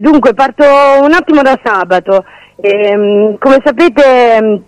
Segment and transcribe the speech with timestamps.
[0.00, 2.24] Dunque, parto un attimo da sabato.
[2.54, 4.62] E, come sapete,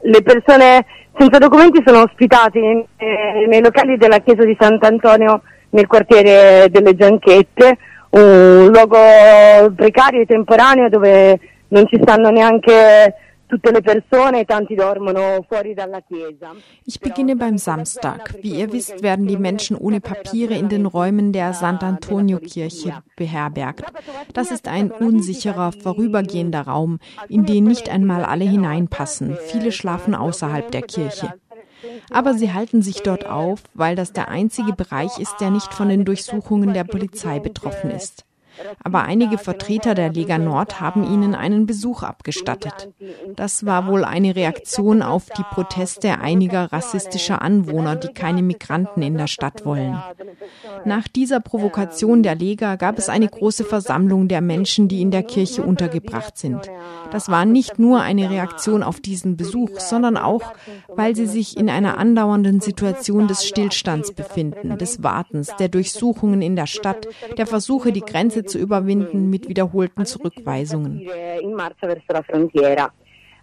[0.00, 0.84] le persone
[1.16, 7.78] senza documenti sono ospitate eh, nei locali della chiesa di Sant'Antonio nel quartiere delle Gianchette,
[8.10, 11.38] un luogo precario e temporaneo dove
[11.68, 13.14] non ci stanno neanche
[16.86, 18.34] Ich beginne beim Samstag.
[18.42, 23.84] Wie ihr wisst, werden die Menschen ohne Papiere in den Räumen der Sant'Antonio-Kirche beherbergt.
[24.32, 29.36] Das ist ein unsicherer, vorübergehender Raum, in den nicht einmal alle hineinpassen.
[29.46, 31.34] Viele schlafen außerhalb der Kirche.
[32.10, 35.88] Aber sie halten sich dort auf, weil das der einzige Bereich ist, der nicht von
[35.88, 38.24] den Durchsuchungen der Polizei betroffen ist.
[38.82, 42.90] Aber einige Vertreter der Lega Nord haben ihnen einen Besuch abgestattet.
[43.36, 49.16] Das war wohl eine Reaktion auf die Proteste einiger rassistischer Anwohner, die keine Migranten in
[49.16, 49.98] der Stadt wollen.
[50.84, 55.22] Nach dieser Provokation der Lega gab es eine große Versammlung der Menschen, die in der
[55.22, 56.70] Kirche untergebracht sind.
[57.10, 60.52] Das war nicht nur eine Reaktion auf diesen Besuch, sondern auch,
[60.88, 66.56] weil sie sich in einer andauernden Situation des Stillstands befinden, des Wartens, der Durchsuchungen in
[66.56, 71.00] der Stadt, der Versuche, die Grenze zu überwinden mit wiederholten Zurückweisungen.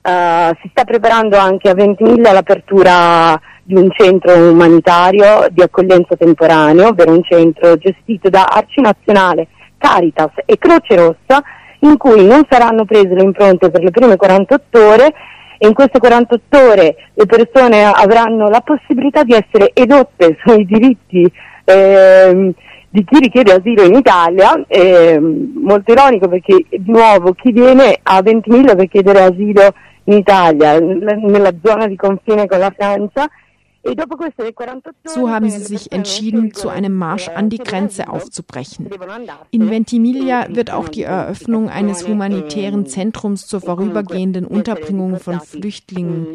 [0.04, 6.88] Uh, si sta preparando anche a Ventimiglia l'apertura di un centro umanitario di accoglienza temporaneo,
[6.88, 11.44] ovvero un centro gestito da Arci Nazionale, Caritas e Croce Rossa,
[11.82, 15.14] in cui non saranno prese le impronte per le prime 48 ore
[15.60, 21.32] e in queste 48 ore le persone avranno la possibilità di essere edotte sui diritti
[21.64, 22.54] eh,
[22.94, 28.22] di chi richiede asilo in Italia, eh, molto ironico perché di nuovo chi viene a
[28.22, 29.73] Ventimiglia per chiedere asilo
[30.06, 33.30] in Italia, nella zona di confine con la Francia,
[35.06, 38.90] So haben sie sich entschieden, zu einem Marsch an die Grenze aufzubrechen.
[39.50, 46.28] In Ventimiglia wird auch die Eröffnung eines humanitären Zentrums zur vorübergehenden Unterbringung von Flüchtlingen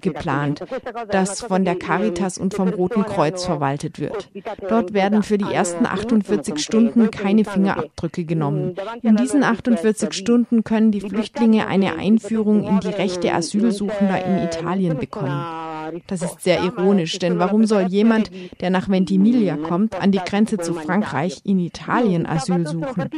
[0.00, 0.64] geplant,
[1.10, 4.28] das von der Caritas und vom Roten Kreuz verwaltet wird.
[4.68, 8.74] Dort werden für die ersten 48 Stunden keine Fingerabdrücke genommen.
[9.02, 14.98] In diesen 48 Stunden können die Flüchtlinge eine Einführung in die Rechte Asylsuchender in Italien
[14.98, 15.69] bekommen.
[16.06, 18.30] Das ist sehr ironisch, denn warum soll jemand,
[18.60, 23.10] der nach Ventimiglia kommt, an die Grenze zu Frankreich in Italien Asyl suchen?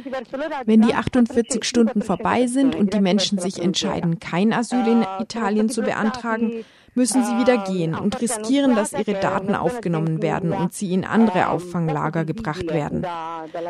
[0.66, 5.68] Wenn die 48 Stunden vorbei sind und die Menschen sich entscheiden, kein Asyl in Italien
[5.68, 10.92] zu beantragen, müssen sie wieder gehen und riskieren, dass ihre Daten aufgenommen werden und sie
[10.92, 13.06] in andere Auffanglager gebracht werden.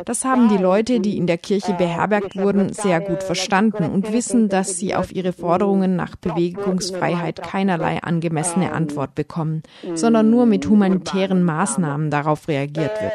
[0.04, 4.48] Das haben die Leute, die in der Kirche beherbergt wurden, sehr gut verstanden und wissen,
[4.48, 9.62] dass sie auf ihre Forderungen nach Bewegungsfreiheit keinerlei angemessene Antwort bekommen,
[9.94, 13.12] sondern nur mit humanitären Maßnahmen darauf reagiert wird.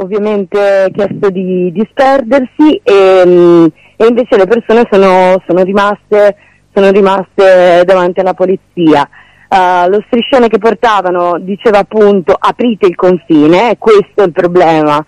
[0.00, 6.36] ovviamente chiesto di disperdersi e, e invece le persone sono, sono rimaste
[6.72, 9.08] sono rimaste davanti alla polizia.
[9.48, 15.04] Uh, lo striscione che portavano diceva appunto aprite il confine, questo è il problema,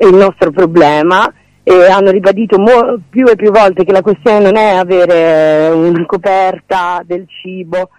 [0.00, 1.32] il nostro problema
[1.68, 6.06] e hanno ribadito mo- più e più volte che la questione non è avere una
[6.06, 7.90] coperta del cibo,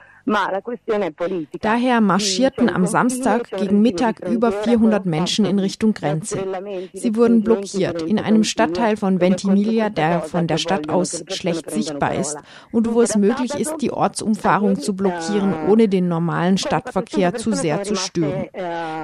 [1.62, 6.40] Daher marschierten am Samstag gegen Mittag über 400 Menschen in Richtung Grenze.
[6.94, 12.16] Sie wurden blockiert in einem Stadtteil von Ventimiglia, der von der Stadt aus schlecht sichtbar
[12.16, 12.38] ist
[12.74, 17.84] und wo es möglich ist, die Ortsumfahrung zu blockieren, ohne den normalen Stadtverkehr zu sehr
[17.84, 18.50] zu stören.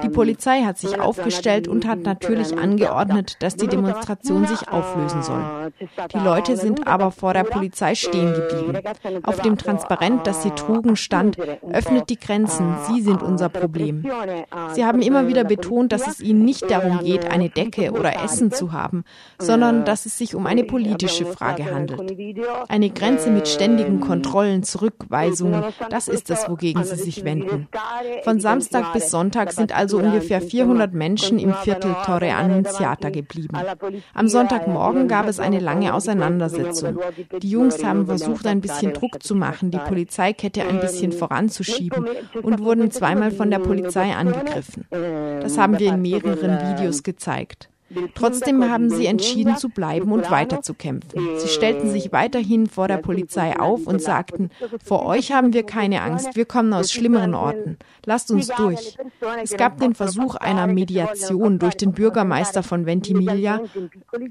[0.02, 5.72] Die Polizei hat sich aufgestellt und hat natürlich angeordnet, dass die Demonstration sich auflösen soll.
[6.12, 8.78] Die Leute sind aber vor der Polizei stehen geblieben.
[9.22, 11.36] Auf dem Transparent, das sie trugen, stand stand,
[11.70, 14.04] öffnet die Grenzen, Sie sind unser Problem.
[14.72, 18.50] Sie haben immer wieder betont, dass es Ihnen nicht darum geht, eine Decke oder Essen
[18.50, 19.04] zu haben,
[19.38, 22.00] sondern dass es sich um eine politische Frage handelt.
[22.68, 27.68] Eine Grenze mit ständigen Kontrollen, Zurückweisungen, das ist es, wogegen Sie sich wenden.
[28.24, 33.56] Von Samstag bis Sonntag sind also ungefähr 400 Menschen im Viertel Torre Annunziata geblieben.
[34.14, 36.98] Am Sonntagmorgen gab es eine lange Auseinandersetzung.
[37.40, 42.06] Die Jungs haben versucht, ein bisschen Druck zu machen, die Polizeikette ein bisschen bisschen voranzuschieben
[42.42, 44.86] und wurden zweimal von der Polizei angegriffen.
[44.90, 47.68] Das haben wir in mehreren Videos gezeigt.
[48.14, 51.20] Trotzdem haben sie entschieden zu bleiben und weiterzukämpfen.
[51.38, 54.50] Sie stellten sich weiterhin vor der Polizei auf und sagten,
[54.82, 57.78] vor euch haben wir keine Angst, wir kommen aus schlimmeren Orten.
[58.04, 58.96] Lasst uns durch.
[59.42, 63.60] Es gab den Versuch einer Mediation durch den Bürgermeister von Ventimiglia,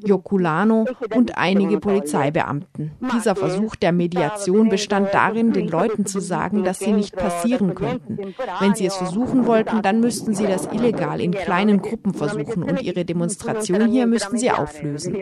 [0.04, 0.86] Joculano
[1.16, 2.92] und einige Polizeibeamten.
[3.16, 8.33] Dieser Versuch der Mediation bestand darin, den Leuten zu sagen, dass sie nicht passieren könnten.
[8.59, 12.81] Wenn sie es versuchen wollten, dann müssten sie das illegal in kleinen Gruppen versuchen und
[12.81, 15.17] ihre Demonstration Demonstration hier müssten sie auflösen.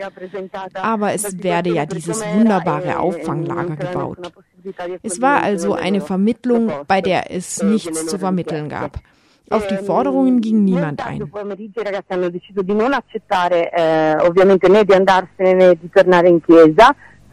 [0.74, 4.32] Aber es werde ja dieses wunderbare Auffanglager gebaut.
[5.02, 8.98] Es war also eine Vermittlung, bei der es nichts zu vermitteln gab.
[9.50, 11.30] Auf die Forderungen ging niemand ein.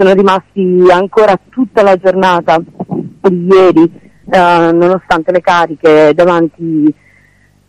[0.01, 3.91] Sono rimasti ancora tutta la giornata di ieri,
[4.29, 6.95] eh, nonostante le cariche, davanti,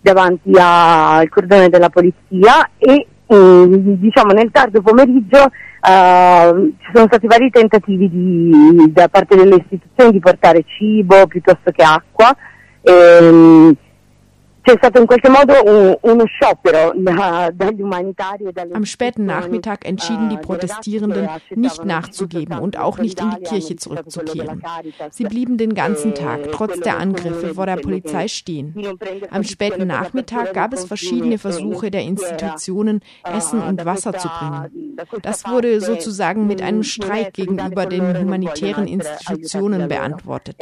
[0.01, 3.07] davanti al cordone della polizia e eh,
[3.37, 5.51] diciamo nel tardo pomeriggio
[5.83, 11.71] Uh, ci sono stati vari tentativi di, da parte delle istituzioni di portare cibo piuttosto
[11.71, 12.37] che acqua.
[12.83, 13.77] E, ehm,
[14.63, 19.25] c'è stato in qualche modo un, uno sciopero da, dagli umanitari e dalle Am späten
[19.25, 24.63] Nachmittag entschieden die Protestierenden, nicht nachzugeben und auch nicht in die Kirche zurückzukehren.
[25.11, 28.75] Sie blieben den ganzen Tag, trotz der Angriffe vor der Polizei stehen.
[29.31, 34.97] Am späten Nachmittag gab es verschiedene Versuche der Institutionen, Essen und Wasser zu bringen.
[35.23, 40.57] Das wurde sozusagen mit einem Streik gegenüber den humanitären Institutionen beantwortet.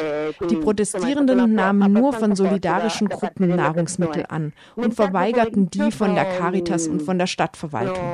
[0.49, 6.25] Die Protestierenden nahmen nur von solidarischen Gruppen Nahrung Nahrungsmittel an und verweigerten die von der
[6.25, 8.05] Caritas und von der Stadtverwaltung.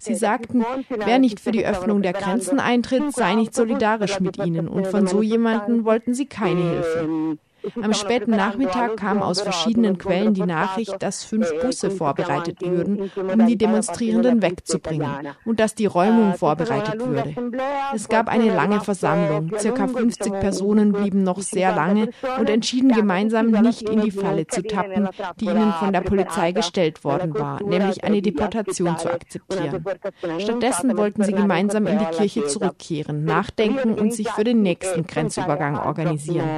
[0.00, 4.68] Sie sagten, wer nicht für die Öffnung der Grenzen eintritt, sei nicht solidarisch mit ihnen
[4.68, 7.38] und von so jemanden wollten sie keine Hilfe.
[7.82, 13.46] Am späten Nachmittag kam aus verschiedenen Quellen die Nachricht, dass fünf Busse vorbereitet würden, um
[13.46, 17.34] die Demonstrierenden wegzubringen und dass die Räumung vorbereitet würde.
[17.94, 19.52] Es gab eine lange Versammlung.
[19.58, 24.62] Circa 50 Personen blieben noch sehr lange und entschieden gemeinsam nicht in die Falle zu
[24.62, 25.08] tappen,
[25.38, 29.84] die ihnen von der Polizei gestellt worden war, nämlich eine Deportation zu akzeptieren.
[30.38, 35.78] Stattdessen wollten sie gemeinsam in die Kirche zurückkehren, nachdenken und sich für den nächsten Grenzübergang
[35.78, 36.48] organisieren.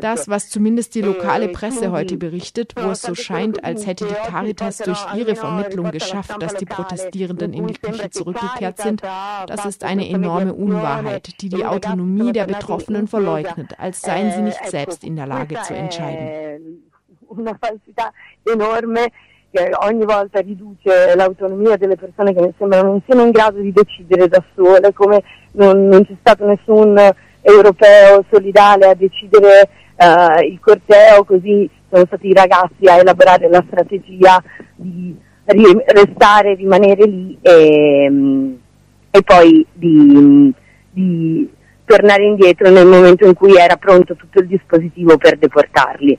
[0.00, 4.14] Das, was zumindest die lokale Presse heute berichtet, wo es so scheint, als hätte die
[4.14, 9.84] Caritas durch ihre Vermittlung geschafft, dass die Protestierenden in die Kirche zurückgekehrt sind, das ist
[9.84, 15.16] eine enorme Unwahrheit, die die Autonomie der Betroffenen verleugnet, als seien sie nicht selbst in
[15.16, 16.82] der Lage zu entscheiden.
[17.28, 18.12] Una falsità
[18.44, 19.10] enorme
[19.50, 23.72] che ogni volta riduce l'autonomia delle persone che mi sembrano non siano in grado di
[23.72, 25.22] decidere da sole, come
[25.52, 26.94] non, non c'è stato nessun
[27.46, 33.62] europeo solidale a decidere uh, il corteo, così sono stati i ragazzi a elaborare la
[33.66, 34.42] strategia
[34.74, 38.10] di ri- restare, rimanere lì e,
[39.10, 40.52] e poi di,
[40.90, 41.48] di
[41.84, 46.18] tornare indietro nel momento in cui era pronto tutto il dispositivo per deportarli.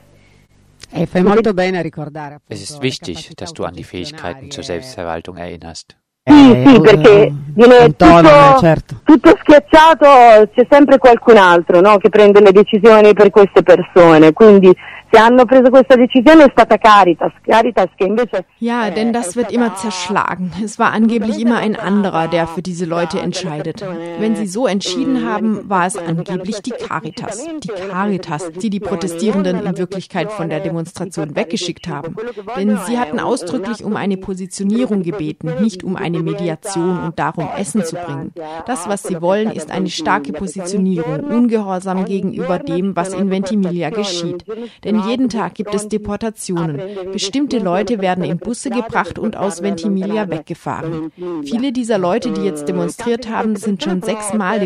[0.90, 5.98] Es ist wichtig, dass du an die Fähigkeiten zur Selbstverwaltung erinnerst.
[6.28, 9.00] Sì, eh, sì, perché viene tutto, certo.
[9.06, 14.76] tutto, schiacciato, c'è sempre qualcun altro no, che prende le decisioni per queste persone, quindi
[15.12, 17.32] Sie hanno preso questa Decisione è stata Caritas.
[17.42, 20.52] Caritas che invece Ja, denn das wird immer zerschlagen.
[20.64, 23.86] Es war angeblich immer ein anderer, der für diese Leute entscheidet.
[24.20, 27.48] Wenn sie so entschieden haben, war es angeblich die Caritas.
[27.64, 32.16] Die Caritas, die die Protestierenden in Wirklichkeit von der Demonstration weggeschickt haben.
[32.58, 37.84] Denn sie hatten ausdrücklich um eine Positionierung gebeten, nicht um eine Mediation und darum Essen
[37.86, 38.34] zu bringen.
[38.66, 44.44] Das, was sie wollen, ist eine starke Positionierung, ungehorsam gegenüber dem, was in Ventimiglia geschieht.
[44.84, 46.82] Denn denn jeden Tag gibt es Deportationen.
[47.12, 51.12] Bestimmte Leute werden in Busse gebracht und aus Ventimiglia weggefahren.
[51.44, 54.58] Viele dieser Leute, die jetzt demonstriert haben, sind schon sechsmal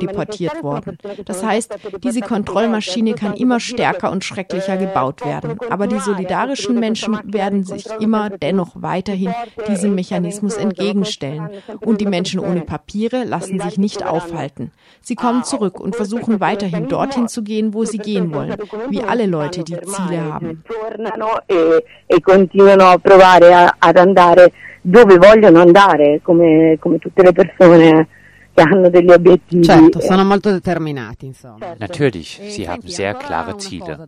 [0.00, 0.98] deportiert worden.
[1.24, 5.58] Das heißt, diese Kontrollmaschine kann immer stärker und schrecklicher gebaut werden.
[5.70, 9.34] Aber die solidarischen Menschen werden sich immer dennoch weiterhin
[9.68, 11.48] diesem Mechanismus entgegenstellen.
[11.80, 14.70] Und die Menschen ohne Papiere lassen sich nicht aufhalten.
[15.00, 18.56] Sie kommen zurück und versuchen weiterhin dorthin zu gehen, wo sie gehen wollen,
[18.88, 20.62] wie alle Leute, die Ziele haben.
[20.62, 24.52] Tornano e, e continuano a provare a, ad andare
[24.82, 28.08] dove vogliono andare, come, come tutte le persone
[28.52, 29.62] che hanno degli obiettivi.
[29.62, 31.74] Certo, sono molto determinati, insomma.
[31.78, 34.06] Natürlich, sie haben sehr klare Ziele.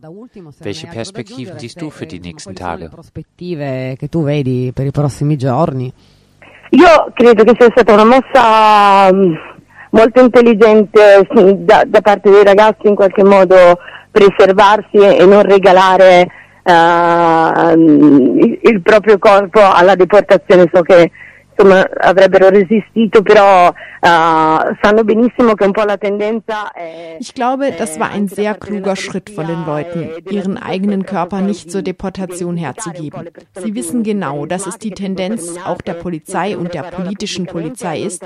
[0.59, 2.89] Welche Perspektiven siehst du für die nächsten Tage?
[2.89, 5.91] Prospettive che tu vedi per i prossimi giorni?
[6.71, 9.33] Io credo che sia stata una mossa mm,
[9.95, 11.25] molto intelligente
[11.55, 13.79] da, da parte dei ragazzi in qualche modo
[14.11, 16.27] preservarsi e non regalare
[16.63, 20.69] uh, il, il, proprio corpo alla deportazione.
[20.71, 21.11] So che
[21.55, 23.73] insomma, avrebbero resistito, però uh,
[24.81, 28.95] sanno benissimo che un po' la tendenza è, Ich glaube, das war ein sehr kluger
[28.95, 33.29] Schritt von den Leuten, ihren eigenen Körper nicht zur Deportation herzugeben.
[33.55, 38.23] Sie wissen genau, dass es die Tendenz auch der Polizei und der politischen Polizei ist,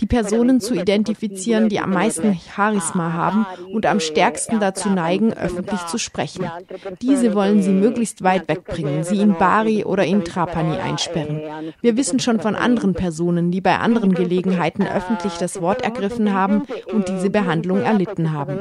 [0.00, 5.84] die Personen zu identifizieren, die am meisten Charisma haben und am stärksten dazu neigen, öffentlich
[5.86, 6.50] zu sprechen.
[7.02, 11.42] Diese wollen sie möglichst weit wegbringen, sie in Bari oder in Trapani einsperren.
[11.80, 16.62] Wir wissen schon von anderen Personen, die bei anderen Gelegenheiten öffentlich das Wort ergriffen haben
[16.92, 18.58] und diese Behandlung erlitten haben.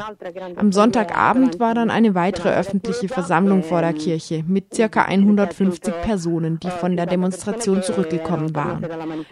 [0.56, 6.60] Am Sonntagabend war dann eine weitere öffentliche Versammlung vor der Kirche mit circa 150 Personen,
[6.60, 8.86] die von der Demonstration zurückgekommen waren.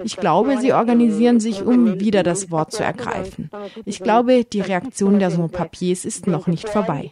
[0.03, 3.49] Ich glaube, sie organisieren sich, um wieder das Wort zu ergreifen.
[3.85, 7.11] Ich glaube, die Reaktion der Sans-Papiers ist noch nicht vorbei.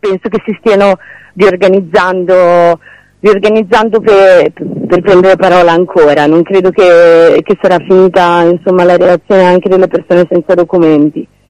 [0.00, 0.98] Penso che si stiano
[1.36, 2.78] riorganizzando
[3.24, 4.52] riorganizzando per,
[4.86, 6.26] per prendere parola ancora.
[6.26, 11.26] Non credo che, che sarà finita insomma, la reazione anche delle persone senza documenti.